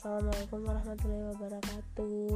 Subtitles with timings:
[0.00, 2.32] Assalamualaikum warahmatullahi wabarakatuh.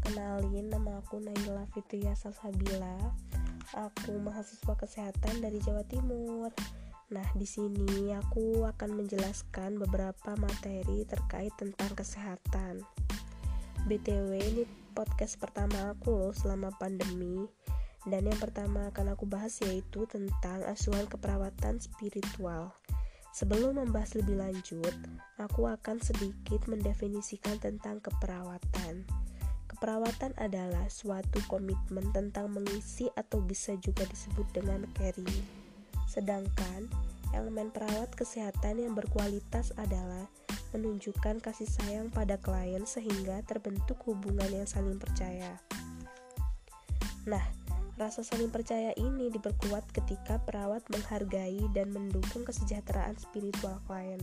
[0.00, 2.96] Kenalin nama aku Naila Fitria Salsabila.
[3.76, 6.48] Aku mahasiswa kesehatan dari Jawa Timur.
[7.12, 12.80] Nah, di sini aku akan menjelaskan beberapa materi terkait tentang kesehatan.
[13.84, 14.64] BTW ini
[14.96, 17.44] podcast pertama aku loh selama pandemi.
[18.08, 22.72] Dan yang pertama akan aku bahas yaitu tentang asuhan keperawatan spiritual.
[23.32, 24.92] Sebelum membahas lebih lanjut,
[25.40, 29.08] aku akan sedikit mendefinisikan tentang keperawatan.
[29.72, 35.32] Keperawatan adalah suatu komitmen tentang mengisi atau bisa juga disebut dengan caring.
[36.04, 36.92] Sedangkan
[37.32, 40.28] elemen perawat kesehatan yang berkualitas adalah
[40.76, 45.56] menunjukkan kasih sayang pada klien sehingga terbentuk hubungan yang saling percaya.
[47.24, 47.44] Nah,
[48.00, 54.20] Rasa saling percaya ini diperkuat ketika perawat menghargai dan mendukung kesejahteraan spiritual klien.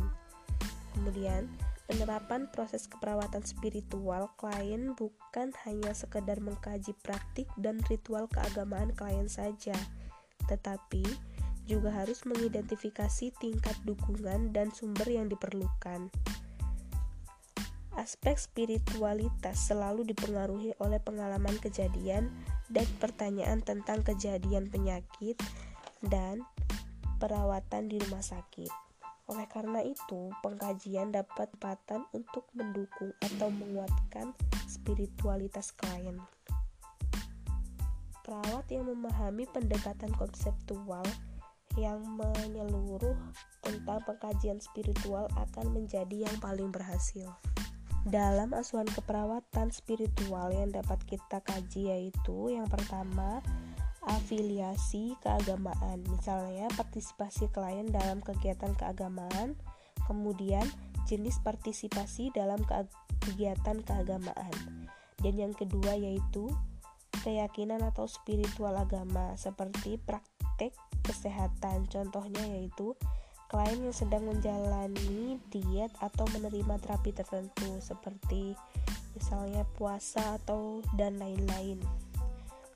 [0.98, 1.46] Kemudian,
[1.86, 9.78] penerapan proses keperawatan spiritual klien bukan hanya sekedar mengkaji praktik dan ritual keagamaan klien saja,
[10.50, 11.06] tetapi
[11.70, 16.10] juga harus mengidentifikasi tingkat dukungan dan sumber yang diperlukan.
[17.94, 22.34] Aspek spiritualitas selalu dipengaruhi oleh pengalaman kejadian
[22.70, 25.36] dan pertanyaan tentang kejadian penyakit
[26.06, 26.46] dan
[27.20, 28.72] perawatan di rumah sakit.
[29.30, 34.34] Oleh karena itu, pengkajian dapat tempatan untuk mendukung atau menguatkan
[34.66, 36.18] spiritualitas klien.
[38.26, 41.06] Perawat yang memahami pendekatan konseptual
[41.78, 43.14] yang menyeluruh
[43.62, 47.30] tentang pengkajian spiritual akan menjadi yang paling berhasil.
[48.08, 53.44] Dalam asuhan keperawatan spiritual yang dapat kita kaji yaitu yang pertama
[54.08, 59.60] afiliasi keagamaan, misalnya partisipasi klien dalam kegiatan keagamaan,
[60.08, 60.64] kemudian
[61.12, 62.64] jenis partisipasi dalam
[63.20, 64.56] kegiatan keagamaan.
[65.20, 66.48] Dan yang kedua yaitu
[67.22, 70.72] keyakinan atau spiritual agama seperti praktek
[71.04, 71.86] kesehatan.
[71.92, 72.96] Contohnya yaitu
[73.50, 78.54] klien yang sedang menjalani diet atau menerima terapi tertentu seperti
[79.18, 81.82] misalnya puasa atau dan lain-lain.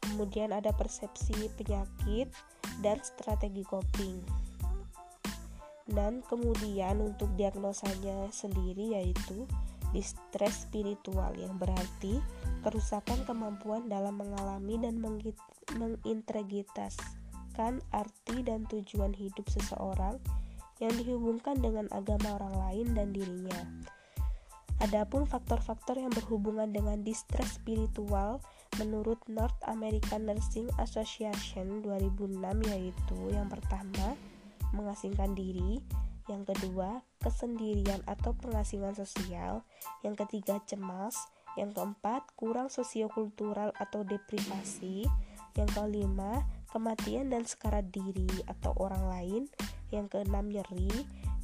[0.02, 2.28] Kemudian ada persepsi penyakit
[2.82, 4.18] dan strategi coping.
[5.86, 9.46] Dan kemudian untuk diagnosanya sendiri yaitu
[9.94, 12.18] distress spiritual yang berarti
[12.66, 14.98] kerusakan kemampuan dalam mengalami dan
[15.78, 20.18] mengintegritaskan arti dan tujuan hidup seseorang
[20.84, 23.60] yang dihubungkan dengan agama orang lain dan dirinya.
[24.84, 28.44] Adapun faktor-faktor yang berhubungan dengan distress spiritual
[28.76, 32.36] menurut North American Nursing Association 2006
[32.68, 34.20] yaitu yang pertama
[34.76, 35.80] mengasingkan diri,
[36.28, 39.64] yang kedua kesendirian atau pengasingan sosial,
[40.04, 41.16] yang ketiga cemas,
[41.56, 45.08] yang keempat kurang sosiokultural atau deprivasi,
[45.54, 46.44] yang kelima
[46.74, 49.44] kematian dan sekarat diri atau orang lain,
[49.94, 50.90] yang keenam nyeri,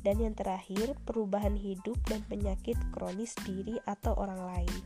[0.02, 4.80] dan yang terakhir perubahan hidup dan penyakit kronis diri atau orang lain.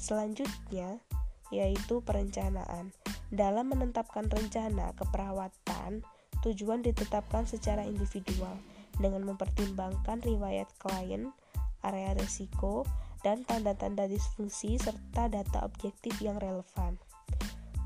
[0.00, 1.04] Selanjutnya,
[1.52, 2.96] yaitu perencanaan.
[3.28, 6.06] Dalam menetapkan rencana keperawatan,
[6.46, 8.54] tujuan ditetapkan secara individual
[8.96, 11.34] dengan mempertimbangkan riwayat klien,
[11.82, 12.86] area risiko,
[13.26, 17.02] dan tanda-tanda disfungsi serta data objektif yang relevan.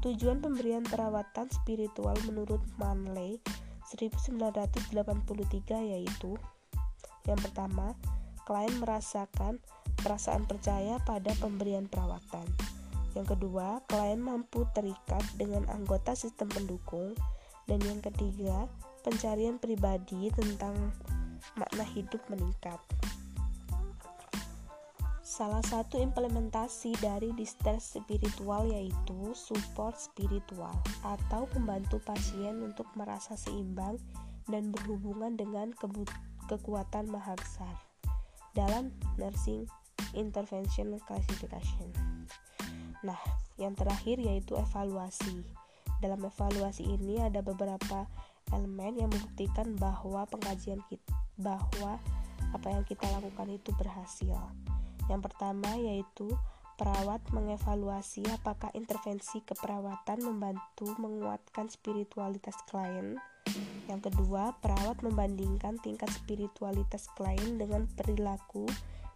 [0.00, 3.36] Tujuan pemberian perawatan spiritual menurut Manley
[3.92, 4.96] 1983
[5.92, 6.40] yaitu
[7.28, 7.92] yang pertama,
[8.48, 9.60] klien merasakan
[10.00, 12.48] perasaan percaya pada pemberian perawatan.
[13.12, 17.12] Yang kedua, klien mampu terikat dengan anggota sistem pendukung.
[17.68, 18.66] Dan yang ketiga,
[19.04, 20.74] pencarian pribadi tentang
[21.54, 22.80] makna hidup meningkat.
[25.30, 30.74] Salah satu implementasi dari distress spiritual yaitu support spiritual
[31.06, 33.94] atau membantu pasien untuk merasa seimbang
[34.50, 35.70] dan berhubungan dengan
[36.50, 37.70] kekuatan maha besar
[38.58, 38.90] dalam
[39.22, 39.70] nursing
[40.18, 41.94] intervention classification.
[43.06, 43.22] Nah,
[43.54, 45.46] yang terakhir yaitu evaluasi.
[46.02, 48.10] Dalam evaluasi ini ada beberapa
[48.50, 52.02] elemen yang membuktikan bahwa pengkajian kita bahwa
[52.50, 54.34] apa yang kita lakukan itu berhasil.
[55.10, 56.30] Yang pertama yaitu
[56.80, 63.20] perawat mengevaluasi apakah intervensi keperawatan membantu menguatkan spiritualitas klien.
[63.84, 68.64] Yang kedua, perawat membandingkan tingkat spiritualitas klien dengan perilaku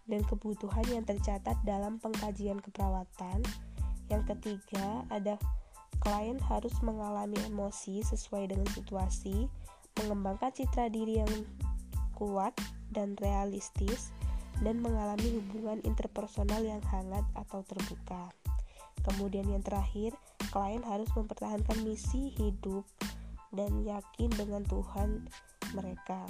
[0.05, 3.41] dan kebutuhan yang tercatat dalam pengkajian keperawatan.
[4.13, 5.41] Yang ketiga, ada
[5.97, 9.49] klien harus mengalami emosi sesuai dengan situasi,
[10.03, 11.33] mengembangkan citra diri yang
[12.13, 12.53] kuat
[12.93, 14.14] dan realistis,
[14.63, 18.31] dan mengalami hubungan interpersonal yang hangat atau terbuka.
[19.03, 20.15] Kemudian yang terakhir,
[20.53, 22.87] klien harus mempertahankan misi hidup
[23.51, 25.27] dan yakin dengan Tuhan
[25.75, 26.25] mereka.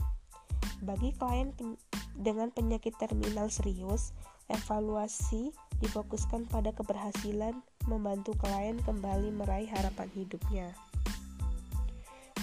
[0.84, 1.80] Bagi klien pen
[2.16, 4.16] dengan penyakit terminal serius,
[4.48, 5.52] evaluasi
[5.84, 10.72] difokuskan pada keberhasilan membantu klien kembali meraih harapan hidupnya.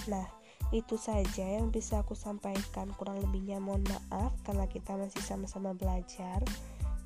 [0.05, 0.42] Nah,
[0.73, 2.89] itu saja yang bisa aku sampaikan.
[2.97, 6.41] Kurang lebihnya mohon maaf karena kita masih sama-sama belajar.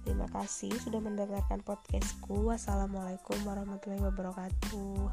[0.07, 2.47] Terima kasih sudah mendengarkan podcastku.
[2.47, 5.11] Wassalamualaikum warahmatullahi wabarakatuh.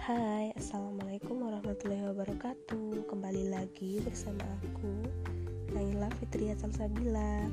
[0.00, 5.06] Hai, Assalamualaikum warahmatullahi wabarakatuh Kembali lagi bersama aku
[5.80, 7.48] Naila Fitria Salsabila,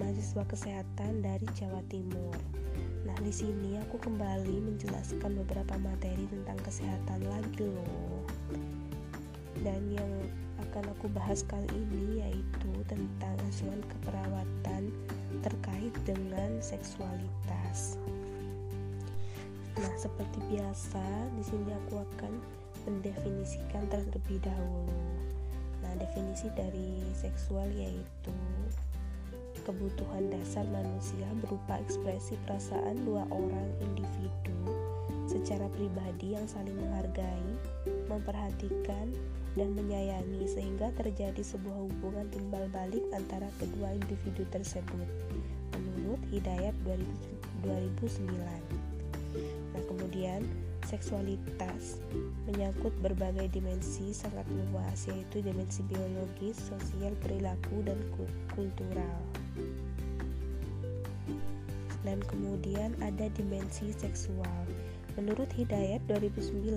[0.00, 2.32] mahasiswa kesehatan dari Jawa Timur.
[3.04, 8.24] Nah, di sini aku kembali menjelaskan beberapa materi tentang kesehatan lagi loh.
[9.60, 10.08] Dan yang
[10.56, 14.88] akan aku bahas kali ini yaitu tentang asuhan keperawatan
[15.44, 18.00] terkait dengan seksualitas.
[19.76, 21.04] Nah, seperti biasa,
[21.36, 22.40] di sini aku akan
[22.88, 25.15] mendefinisikan terlebih dahulu.
[25.96, 28.36] Definisi dari seksual yaitu
[29.64, 34.54] kebutuhan dasar manusia berupa ekspresi perasaan dua orang individu
[35.26, 37.50] secara pribadi yang saling menghargai,
[38.06, 39.10] memperhatikan,
[39.56, 45.08] dan menyayangi sehingga terjadi sebuah hubungan timbal balik antara kedua individu tersebut
[45.72, 48.36] menurut Hidayat 2009.
[49.72, 50.44] Nah, kemudian
[50.86, 51.98] seksualitas
[52.46, 57.98] menyangkut berbagai dimensi sangat luas yaitu dimensi biologis, sosial, perilaku, dan
[58.54, 59.20] kultural.
[62.06, 64.62] Dan kemudian ada dimensi seksual.
[65.18, 66.70] Menurut Hidayat 2009,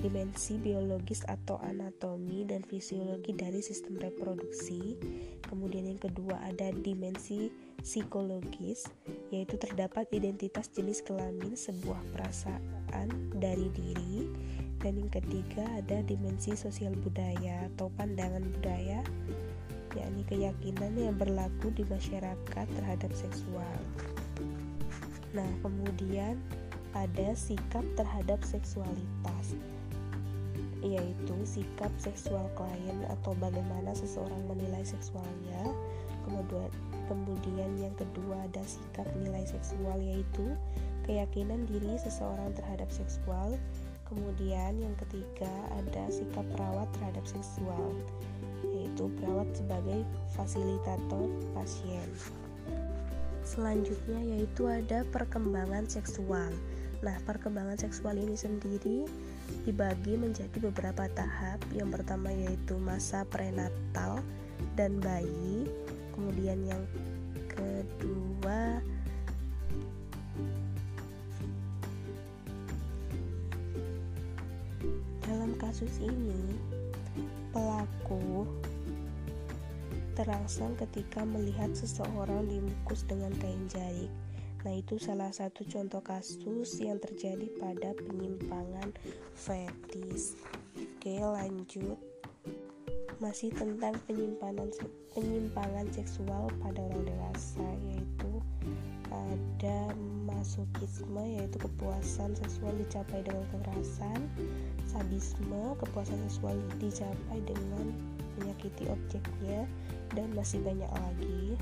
[0.00, 4.96] dimensi biologis atau anatomi dan fisiologi dari sistem reproduksi.
[5.46, 8.90] Kemudian yang kedua ada dimensi psikologis,
[9.30, 13.08] yaitu terdapat identitas jenis kelamin sebuah perasaan
[13.38, 14.26] dari diri.
[14.82, 19.00] Dan yang ketiga ada dimensi sosial budaya atau pandangan budaya
[19.96, 23.78] yakni keyakinan yang berlaku di masyarakat terhadap seksual.
[25.32, 26.36] Nah kemudian
[26.92, 29.56] ada sikap terhadap seksualitas
[30.84, 35.62] yaitu sikap seksual klien atau bagaimana seseorang menilai seksualnya
[36.28, 36.68] kemudian
[37.06, 40.56] kemudian yang kedua ada sikap nilai seksual yaitu
[41.06, 43.54] keyakinan diri seseorang terhadap seksual.
[44.06, 45.50] Kemudian yang ketiga
[45.82, 47.90] ada sikap perawat terhadap seksual,
[48.70, 52.06] yaitu perawat sebagai fasilitator pasien.
[53.42, 56.50] Selanjutnya yaitu ada perkembangan seksual.
[57.04, 59.08] Nah, perkembangan seksual ini sendiri
[59.64, 61.60] dibagi menjadi beberapa tahap.
[61.72, 64.20] Yang pertama yaitu masa prenatal
[64.78, 65.68] dan bayi.
[66.16, 66.82] Kemudian yang
[67.52, 68.80] kedua
[75.76, 76.56] kasus ini,
[77.52, 78.48] pelaku
[80.16, 84.08] terangsang ketika melihat seseorang dibungkus dengan kain jarik.
[84.66, 88.90] Nah, itu salah satu contoh kasus yang terjadi pada penyimpangan
[89.38, 90.34] fetis.
[90.74, 91.94] Oke, lanjut.
[93.22, 94.66] Masih tentang penyimpangan
[95.14, 98.42] penyimpangan seksual pada orang dewasa yaitu
[99.14, 99.94] ada
[100.26, 104.20] masokisme yaitu kepuasan seksual dicapai dengan kekerasan
[104.84, 107.94] sadisme kepuasan seksual dicapai dengan
[108.36, 109.64] menyakiti objeknya
[110.12, 111.56] dan masih banyak lagi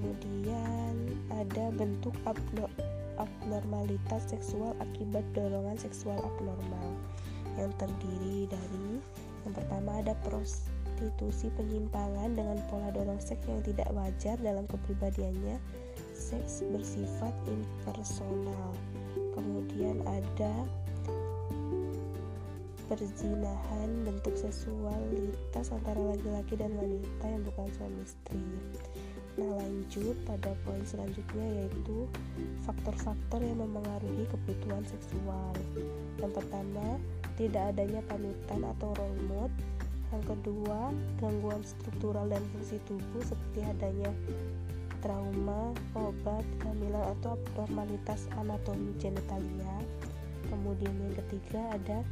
[0.00, 0.96] kemudian
[1.28, 2.16] ada bentuk
[3.20, 6.96] abnormalitas seksual akibat dorongan seksual abnormal
[7.60, 9.04] yang terdiri dari
[9.44, 15.60] yang pertama ada prostitusi penyimpangan dengan pola dorong seks yang tidak wajar dalam kepribadiannya
[16.12, 18.76] seks bersifat impersonal.
[19.32, 20.52] Kemudian ada
[22.92, 28.44] perzinahan bentuk seksualitas antara laki-laki dan wanita yang bukan suami istri
[29.40, 32.04] nah lanjut pada poin selanjutnya yaitu
[32.68, 35.56] faktor-faktor yang memengaruhi kebutuhan seksual.
[36.20, 37.00] Yang pertama
[37.40, 39.64] tidak adanya panutan atau role model
[40.10, 40.90] yang kedua
[41.22, 44.10] gangguan struktural dan fungsi tubuh seperti adanya
[45.00, 49.76] trauma, obat, kehamilan atau abnormalitas anatomi genitalia.
[50.50, 52.02] Kemudian yang ketiga ada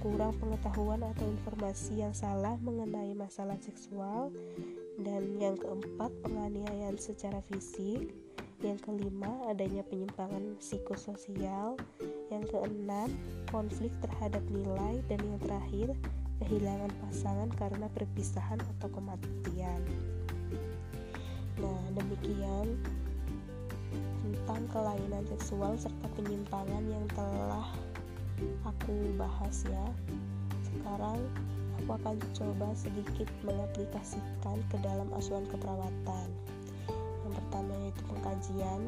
[0.00, 4.30] kurang pengetahuan atau informasi yang salah mengenai masalah seksual
[5.00, 8.12] dan yang keempat penganiayaan secara fisik.
[8.62, 11.80] Yang kelima adanya penyimpangan psikososial.
[12.28, 13.08] Yang keenam
[13.48, 15.00] konflik terhadap nilai.
[15.08, 15.96] Dan yang terakhir
[16.42, 19.80] kehilangan pasangan karena perpisahan atau kematian.
[21.62, 22.76] Nah demikian
[24.22, 27.70] tentang kelainan seksual serta penyimpangan yang telah
[28.66, 29.86] aku bahas ya.
[30.66, 31.18] Sekarang
[31.80, 36.26] aku akan coba sedikit mengaplikasikan ke dalam asuhan keperawatan.
[37.24, 38.80] Yang pertama yaitu pengkajian.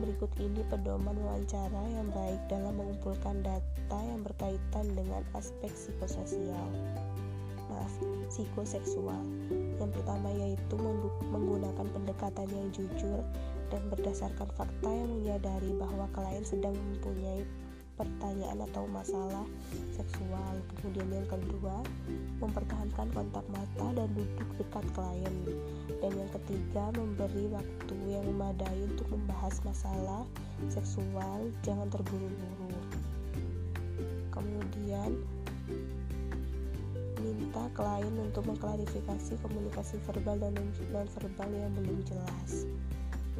[0.00, 6.68] Berikut ini pedoman wawancara yang baik dalam mengumpulkan data yang berkaitan dengan aspek psikososial.
[7.70, 7.94] Maaf
[8.32, 9.22] psikoseksual.
[9.78, 10.74] Yang pertama yaitu
[11.30, 13.20] menggunakan pendekatan yang jujur
[13.68, 17.44] dan berdasarkan fakta yang menyadari bahwa klien sedang mempunyai
[17.96, 19.46] pertanyaan atau masalah
[19.92, 20.54] seksual.
[20.80, 21.84] Kemudian yang kedua,
[22.40, 25.36] mempertahankan kontak mata dan duduk dekat klien.
[26.00, 30.24] Dan yang ketiga, memberi waktu yang memadai untuk membahas masalah
[30.72, 32.72] seksual, jangan terburu-buru.
[34.32, 35.20] Kemudian
[37.22, 40.70] minta klien untuk mengklarifikasi komunikasi verbal dan non
[41.14, 42.66] verbal yang belum jelas.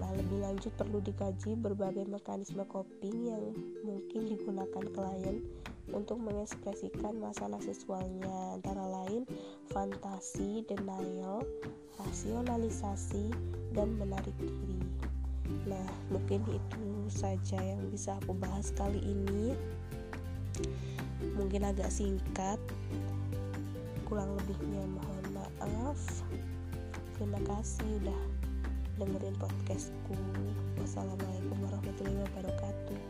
[0.00, 3.44] Nah, lebih lanjut perlu dikaji berbagai mekanisme coping yang
[3.84, 5.44] mungkin digunakan klien
[5.92, 9.28] untuk mengekspresikan masalah seksualnya, antara lain
[9.68, 11.44] fantasi, denial,
[12.00, 13.28] rasionalisasi,
[13.76, 14.80] dan menarik diri.
[15.68, 19.52] Nah, mungkin itu saja yang bisa aku bahas kali ini.
[21.36, 22.58] Mungkin agak singkat,
[24.08, 26.00] kurang lebihnya mohon maaf.
[27.16, 28.31] Terima kasih udah
[29.02, 30.14] dengerin podcastku.
[30.78, 33.00] Wassalamualaikum warahmatullahi wabarakatuh.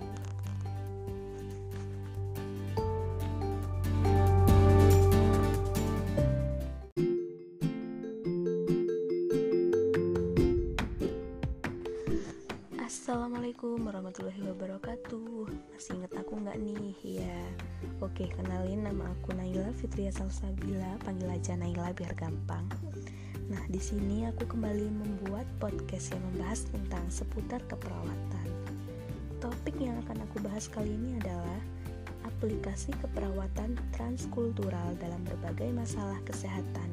[12.80, 15.44] Assalamualaikum warahmatullahi wabarakatuh.
[15.76, 16.96] Masih inget aku nggak nih?
[17.04, 17.36] Ya
[18.00, 20.96] Oke kenalin nama aku Naila Fitria Salsabila.
[21.04, 22.64] Panggil aja Naila biar gampang
[23.52, 28.48] Nah, di sini aku kembali membuat podcast yang membahas tentang seputar keperawatan.
[29.44, 31.60] Topik yang akan aku bahas kali ini adalah
[32.24, 36.88] aplikasi keperawatan transkultural dalam berbagai masalah kesehatan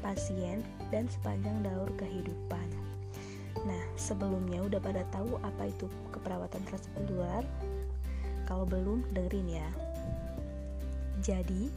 [0.00, 2.68] pasien dan sepanjang daur kehidupan.
[3.68, 7.44] Nah, sebelumnya udah pada tahu apa itu keperawatan transkultural?
[8.48, 9.68] Kalau belum, dengerin ya.
[11.20, 11.68] Jadi,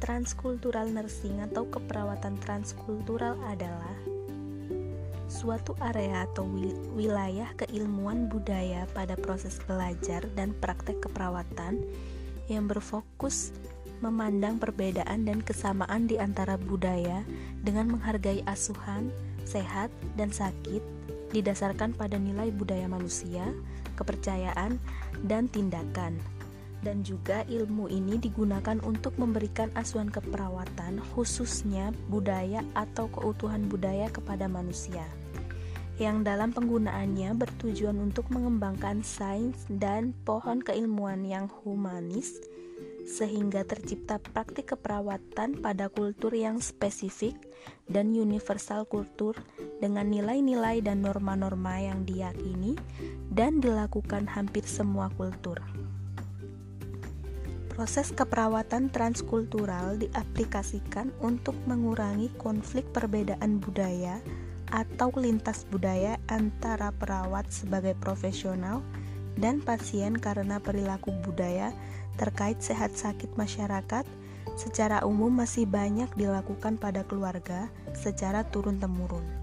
[0.00, 3.92] Transkultural nursing atau keperawatan transkultural adalah
[5.28, 6.48] suatu area atau
[6.96, 11.84] wilayah keilmuan budaya pada proses belajar dan praktek keperawatan
[12.48, 13.52] yang berfokus
[14.00, 17.20] memandang perbedaan dan kesamaan di antara budaya
[17.60, 19.12] dengan menghargai asuhan,
[19.44, 20.80] sehat, dan sakit
[21.30, 23.52] didasarkan pada nilai budaya manusia,
[24.00, 24.80] kepercayaan,
[25.28, 26.16] dan tindakan
[26.80, 34.48] dan juga ilmu ini digunakan untuk memberikan asuhan keperawatan khususnya budaya atau keutuhan budaya kepada
[34.48, 35.04] manusia
[36.00, 42.40] yang dalam penggunaannya bertujuan untuk mengembangkan sains dan pohon keilmuan yang humanis
[43.04, 47.36] sehingga tercipta praktik keperawatan pada kultur yang spesifik
[47.84, 49.36] dan universal kultur
[49.84, 52.80] dengan nilai-nilai dan norma-norma yang diyakini
[53.28, 55.60] dan dilakukan hampir semua kultur.
[57.80, 64.20] Proses keperawatan transkultural diaplikasikan untuk mengurangi konflik perbedaan budaya
[64.68, 68.84] atau lintas budaya antara perawat sebagai profesional
[69.40, 71.72] dan pasien karena perilaku budaya
[72.20, 74.04] terkait sehat sakit masyarakat
[74.60, 79.39] secara umum masih banyak dilakukan pada keluarga secara turun-temurun.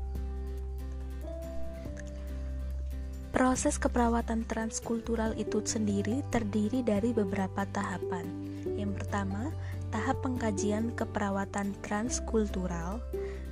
[3.38, 8.26] Proses keperawatan transkultural itu sendiri terdiri dari beberapa tahapan.
[8.66, 9.54] Yang pertama,
[9.94, 12.98] tahap pengkajian keperawatan transkultural.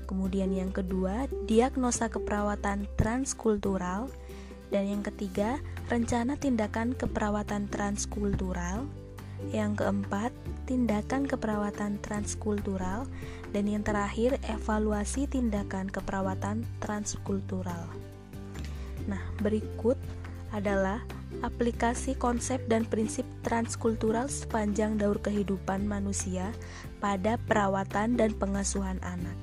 [0.10, 4.10] Kemudian yang kedua, diagnosa keperawatan transkultural.
[4.74, 8.90] Dan yang ketiga, rencana tindakan keperawatan transkultural.
[9.54, 10.34] Yang keempat,
[10.66, 13.06] tindakan keperawatan transkultural.
[13.54, 18.05] Dan yang terakhir, evaluasi tindakan keperawatan transkultural.
[19.06, 19.98] Nah, berikut
[20.54, 21.04] adalah
[21.44, 26.56] aplikasi konsep dan prinsip transkultural sepanjang daur kehidupan manusia
[27.04, 29.36] pada perawatan dan pengasuhan anak.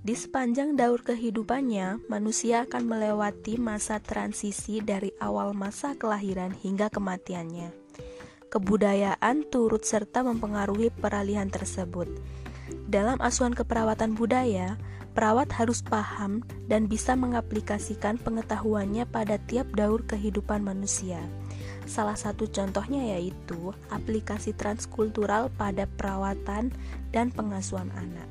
[0.00, 7.68] Di sepanjang daur kehidupannya, manusia akan melewati masa transisi dari awal masa kelahiran hingga kematiannya.
[8.48, 12.08] Kebudayaan turut serta mempengaruhi peralihan tersebut.
[12.88, 14.80] Dalam asuhan keperawatan budaya,
[15.12, 21.18] perawat harus paham dan bisa mengaplikasikan pengetahuannya pada tiap daur kehidupan manusia.
[21.90, 26.70] Salah satu contohnya yaitu aplikasi transkultural pada perawatan
[27.10, 28.28] dan pengasuhan anak.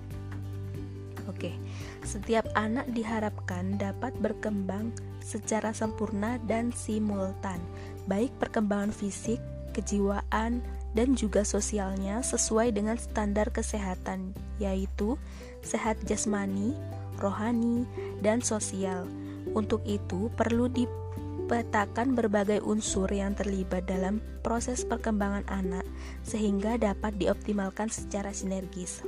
[1.28, 1.54] Oke,
[2.02, 7.62] setiap anak diharapkan dapat berkembang secara sempurna dan simultan,
[8.10, 9.38] baik perkembangan fisik,
[9.78, 10.66] kejiwaan,
[10.98, 15.22] dan juga sosialnya sesuai dengan standar kesehatan, yaitu
[15.64, 16.76] sehat jasmani,
[17.20, 17.84] rohani,
[18.24, 19.06] dan sosial.
[19.52, 25.86] Untuk itu, perlu dipetakan berbagai unsur yang terlibat dalam proses perkembangan anak
[26.24, 29.02] sehingga dapat dioptimalkan secara sinergis.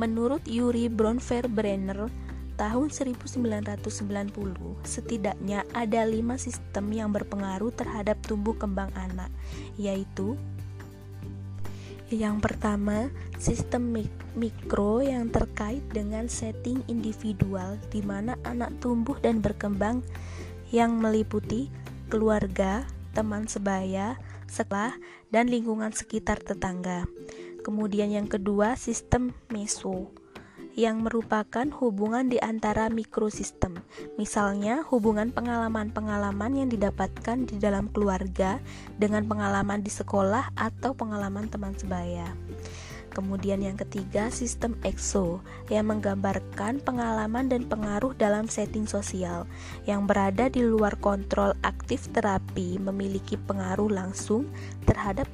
[0.00, 2.08] Menurut Yuri Bronfenbrenner,
[2.56, 3.44] tahun 1990,
[4.86, 9.28] setidaknya ada lima sistem yang berpengaruh terhadap tumbuh kembang anak,
[9.76, 10.40] yaitu
[12.12, 13.08] yang pertama,
[13.40, 20.00] sistem mik mikro yang terkait dengan setting individual di mana anak tumbuh dan berkembang
[20.72, 21.68] yang meliputi
[22.08, 24.16] keluarga, teman sebaya,
[24.48, 24.96] sekolah,
[25.32, 27.04] dan lingkungan sekitar tetangga.
[27.64, 30.12] Kemudian yang kedua, sistem meso
[30.72, 33.76] yang merupakan hubungan di antara mikrosistem.
[34.16, 38.56] Misalnya, hubungan pengalaman-pengalaman yang didapatkan di dalam keluarga
[38.96, 42.32] dengan pengalaman di sekolah atau pengalaman teman sebaya.
[43.12, 49.44] Kemudian yang ketiga, sistem EXO yang menggambarkan pengalaman dan pengaruh dalam setting sosial
[49.84, 54.48] yang berada di luar kontrol aktif terapi memiliki pengaruh langsung
[54.88, 55.28] terhadap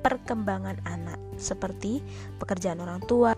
[0.00, 2.00] perkembangan anak seperti
[2.40, 3.36] pekerjaan orang tua,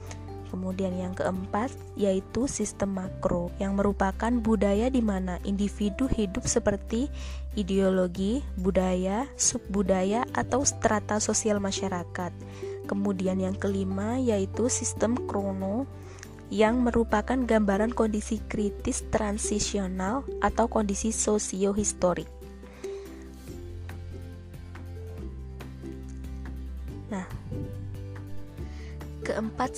[0.50, 7.06] Kemudian yang keempat yaitu sistem makro yang merupakan budaya di mana individu hidup seperti
[7.54, 12.34] ideologi, budaya, subbudaya atau strata sosial masyarakat.
[12.88, 15.88] Kemudian yang kelima yaitu sistem krono
[16.50, 22.26] yang merupakan gambaran kondisi kritis transisional atau kondisi sosiohistorik.
[27.10, 27.26] Nah,
[29.22, 29.70] keempat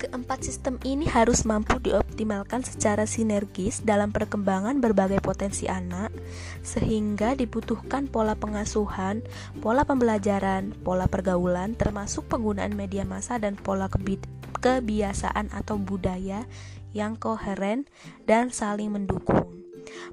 [0.00, 6.08] Keempat sistem ini harus mampu dioptimalkan secara sinergis dalam perkembangan berbagai potensi anak,
[6.60, 9.24] sehingga dibutuhkan pola pengasuhan,
[9.64, 13.88] pola pembelajaran, pola pergaulan, termasuk penggunaan media massa dan pola
[14.60, 16.44] kebiasaan atau budaya
[16.92, 17.86] yang koheren
[18.28, 19.49] dan saling mendukung.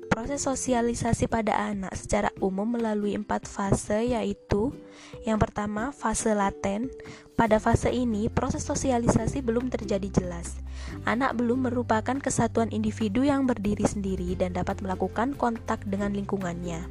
[0.07, 4.73] Proses sosialisasi pada anak secara umum melalui empat fase yaitu
[5.23, 6.89] yang pertama fase laten.
[7.37, 10.57] Pada fase ini proses sosialisasi belum terjadi jelas.
[11.05, 16.89] Anak belum merupakan kesatuan individu yang berdiri sendiri dan dapat melakukan kontak dengan lingkungannya.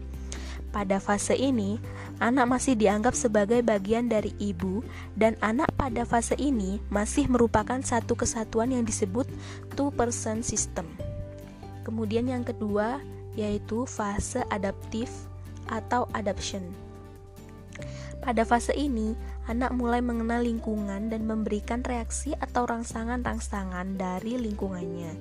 [0.77, 1.81] Pada fase ini,
[2.21, 4.85] anak masih dianggap sebagai bagian dari ibu,
[5.17, 9.25] dan anak pada fase ini masih merupakan satu kesatuan yang disebut
[9.73, 10.85] two-person system.
[11.87, 12.99] Kemudian yang kedua
[13.39, 15.31] yaitu fase adaptif
[15.71, 16.67] atau adaption.
[18.19, 19.15] Pada fase ini,
[19.47, 25.15] anak mulai mengenal lingkungan dan memberikan reaksi atau rangsangan-rangsangan dari lingkungannya.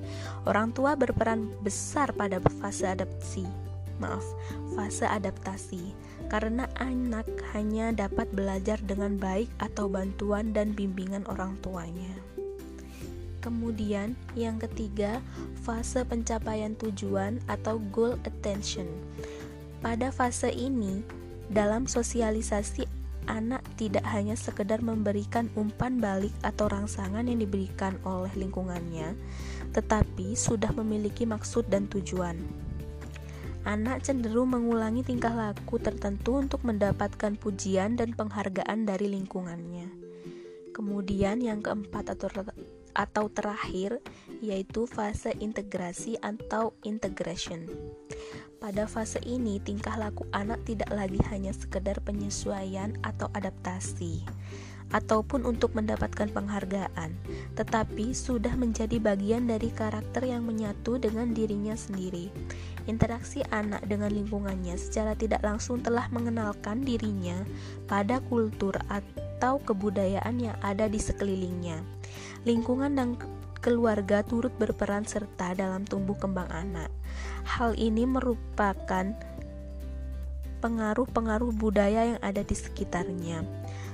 [0.50, 3.46] Orang tua berperan besar pada fase adaptasi.
[4.02, 4.26] Maaf,
[4.74, 5.94] fase adaptasi.
[6.34, 12.25] Karena anak hanya dapat belajar dengan baik atau bantuan dan bimbingan orang tuanya.
[13.46, 15.22] Kemudian, yang ketiga,
[15.62, 18.90] fase pencapaian tujuan atau goal attention.
[19.86, 21.06] Pada fase ini,
[21.54, 22.90] dalam sosialisasi
[23.30, 29.14] anak tidak hanya sekedar memberikan umpan balik atau rangsangan yang diberikan oleh lingkungannya,
[29.78, 32.42] tetapi sudah memiliki maksud dan tujuan.
[33.66, 39.90] Anak cenderung mengulangi tingkah laku tertentu untuk mendapatkan pujian dan penghargaan dari lingkungannya.
[40.70, 42.30] Kemudian yang keempat atau
[42.96, 44.00] atau terakhir
[44.40, 47.68] yaitu fase integrasi atau integration.
[48.58, 54.26] Pada fase ini tingkah laku anak tidak lagi hanya sekedar penyesuaian atau adaptasi
[54.94, 57.18] ataupun untuk mendapatkan penghargaan,
[57.58, 62.30] tetapi sudah menjadi bagian dari karakter yang menyatu dengan dirinya sendiri.
[62.86, 67.42] Interaksi anak dengan lingkungannya secara tidak langsung telah mengenalkan dirinya
[67.90, 71.95] pada kultur atau kebudayaan yang ada di sekelilingnya.
[72.46, 73.18] Lingkungan dan
[73.58, 76.94] keluarga turut berperan serta dalam tumbuh kembang anak.
[77.42, 79.10] Hal ini merupakan
[80.62, 83.42] pengaruh-pengaruh budaya yang ada di sekitarnya.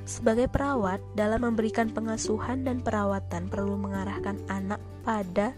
[0.03, 5.55] Sebagai perawat, dalam memberikan pengasuhan dan perawatan perlu mengarahkan anak pada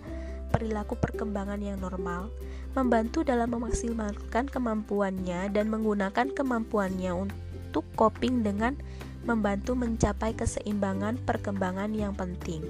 [0.53, 2.29] perilaku perkembangan yang normal,
[2.77, 8.77] membantu dalam memaksimalkan kemampuannya dan menggunakan kemampuannya untuk coping dengan
[9.23, 12.63] membantu mencapai keseimbangan perkembangan yang penting.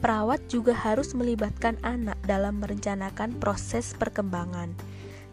[0.00, 4.72] Perawat juga harus melibatkan anak dalam merencanakan proses perkembangan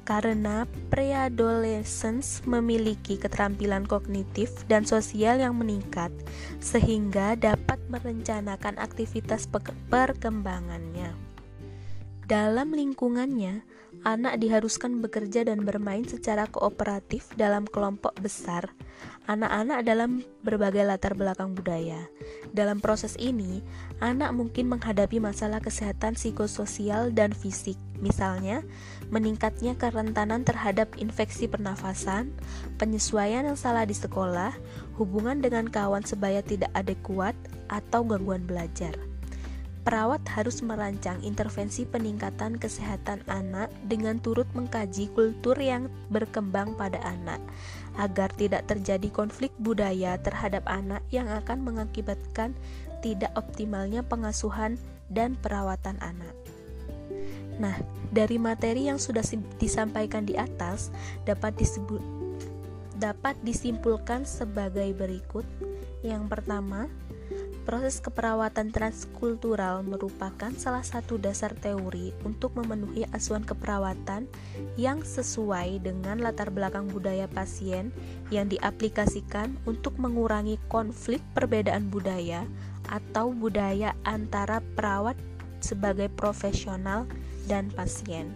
[0.07, 6.15] karena preadolescence memiliki keterampilan kognitif dan sosial yang meningkat,
[6.63, 9.51] sehingga dapat merencanakan aktivitas
[9.91, 11.11] perkembangannya.
[12.23, 13.67] Dalam lingkungannya,
[14.07, 18.71] anak diharuskan bekerja dan bermain secara kooperatif dalam kelompok besar.
[19.27, 22.07] Anak-anak dalam berbagai latar belakang budaya.
[22.55, 23.59] Dalam proses ini,
[23.99, 28.63] anak mungkin menghadapi masalah kesehatan psikososial dan fisik, misalnya
[29.11, 32.31] meningkatnya kerentanan terhadap infeksi pernafasan,
[32.79, 34.55] penyesuaian yang salah di sekolah,
[34.95, 37.35] hubungan dengan kawan sebaya tidak adekuat,
[37.67, 38.95] atau gangguan belajar.
[39.87, 47.39] Perawat harus merancang intervensi peningkatan kesehatan anak dengan turut mengkaji kultur yang berkembang pada anak,
[47.95, 52.51] agar tidak terjadi konflik budaya terhadap anak yang akan mengakibatkan
[52.99, 54.75] tidak optimalnya pengasuhan
[55.07, 56.35] dan perawatan anak.
[57.55, 57.79] Nah,
[58.11, 59.23] dari materi yang sudah
[59.55, 60.91] disampaikan di atas
[61.23, 62.03] dapat disebut
[62.97, 65.45] dapat disimpulkan sebagai berikut.
[66.01, 66.89] Yang pertama,
[67.67, 74.23] proses keperawatan transkultural merupakan salah satu dasar teori untuk memenuhi asuhan keperawatan
[74.79, 77.91] yang sesuai dengan latar belakang budaya pasien
[78.31, 82.47] yang diaplikasikan untuk mengurangi konflik perbedaan budaya
[82.87, 85.19] atau budaya antara perawat
[85.59, 87.03] sebagai profesional
[87.51, 88.31] dan pasien.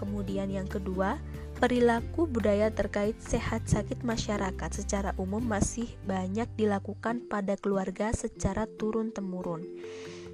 [0.00, 1.20] Kemudian yang kedua,
[1.62, 9.62] perilaku budaya terkait sehat sakit masyarakat secara umum masih banyak dilakukan pada keluarga secara turun-temurun.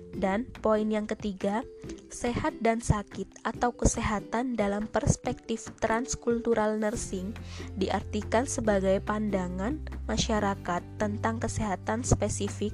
[0.09, 1.69] Dan poin yang ketiga,
[2.09, 7.37] sehat dan sakit atau kesehatan dalam perspektif transkultural nursing
[7.77, 12.73] diartikan sebagai pandangan masyarakat tentang kesehatan spesifik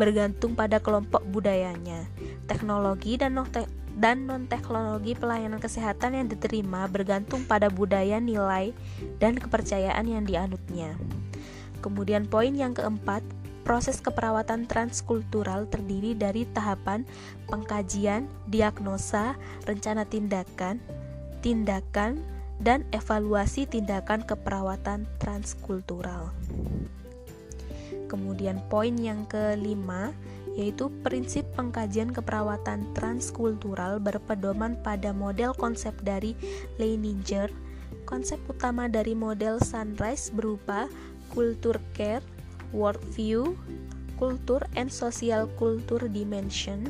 [0.00, 2.08] bergantung pada kelompok budayanya,
[2.48, 3.36] teknologi dan
[4.00, 8.72] dan non-teknologi pelayanan kesehatan yang diterima bergantung pada budaya, nilai,
[9.20, 10.96] dan kepercayaan yang dianutnya.
[11.84, 13.20] Kemudian poin yang keempat,
[13.60, 17.04] proses keperawatan transkultural terdiri dari tahapan
[17.52, 19.36] pengkajian, diagnosa,
[19.68, 20.80] rencana tindakan,
[21.44, 22.24] tindakan,
[22.60, 26.32] dan evaluasi tindakan keperawatan transkultural.
[28.08, 30.12] Kemudian poin yang kelima,
[30.60, 36.36] yaitu prinsip pengkajian keperawatan transkultural berpedoman pada model konsep dari
[36.76, 37.48] Leininger.
[38.04, 40.84] Konsep utama dari model Sunrise berupa
[41.32, 42.20] kultur care,
[42.76, 43.56] worldview,
[44.20, 46.84] kultur and social culture dimension,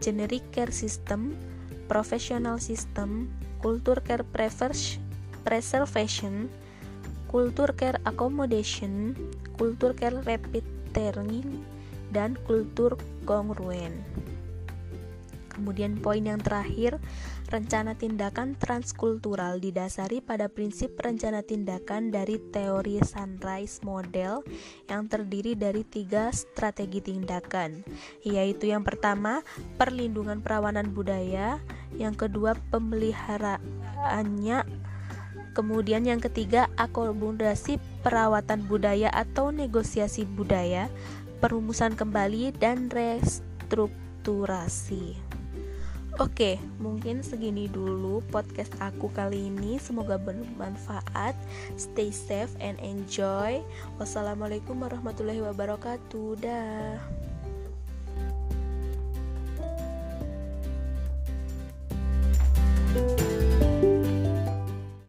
[0.00, 1.36] generic care system,
[1.84, 3.28] professional system,
[3.60, 4.24] kultur care
[5.44, 6.48] preservation,
[7.28, 9.12] kultur care accommodation,
[9.60, 10.64] kultur care rapid
[10.96, 11.60] turning,
[12.12, 14.04] dan kultur kongruen.
[15.52, 16.96] Kemudian poin yang terakhir,
[17.52, 24.40] rencana tindakan transkultural didasari pada prinsip rencana tindakan dari teori Sunrise Model
[24.88, 27.84] yang terdiri dari tiga strategi tindakan,
[28.24, 29.44] yaitu yang pertama,
[29.76, 31.60] perlindungan perawanan budaya,
[32.00, 34.64] yang kedua, pemeliharaannya,
[35.52, 40.88] kemudian yang ketiga, akomodasi perawatan budaya atau negosiasi budaya,
[41.42, 45.18] perumusan kembali dan restrukturasi.
[46.20, 49.80] Oke, mungkin segini dulu podcast aku kali ini.
[49.80, 51.34] Semoga bermanfaat.
[51.74, 53.64] Stay safe and enjoy.
[53.96, 56.36] Wassalamualaikum warahmatullahi wabarakatuh.
[56.38, 57.00] Dah.